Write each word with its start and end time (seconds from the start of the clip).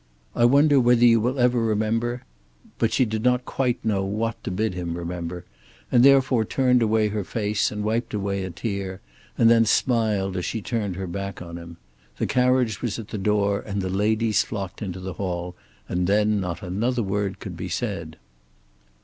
"I 0.35 0.45
wonder 0.45 0.79
whether 0.79 1.05
you 1.05 1.21
will 1.21 1.37
ever 1.37 1.59
remember" 1.63 2.23
But 2.79 2.91
she 2.91 3.05
did 3.05 3.21
not 3.23 3.45
quite 3.45 3.85
know 3.85 4.03
what 4.03 4.43
to 4.43 4.49
bid 4.49 4.73
him 4.73 4.97
remember, 4.97 5.45
and 5.91 6.03
therefore 6.03 6.43
turned 6.43 6.81
away 6.81 7.09
her 7.09 7.23
face 7.23 7.69
and 7.71 7.83
wiped 7.83 8.15
away 8.15 8.43
a 8.43 8.49
tear, 8.49 8.99
and 9.37 9.47
then 9.47 9.63
smiled 9.63 10.37
as 10.37 10.43
she 10.45 10.59
turned 10.59 10.95
her 10.95 11.05
back 11.05 11.39
on 11.39 11.57
him. 11.57 11.77
The 12.17 12.25
carriage 12.25 12.81
was 12.81 12.97
at 12.97 13.09
the 13.09 13.19
door, 13.19 13.59
and 13.59 13.79
the 13.79 13.89
ladies 13.91 14.41
flocked 14.41 14.81
into 14.81 14.99
the 14.99 15.13
hall, 15.13 15.55
and 15.87 16.07
then 16.07 16.39
not 16.39 16.63
another 16.63 17.03
word 17.03 17.37
could 17.39 17.55
be 17.55 17.69
said. 17.69 18.17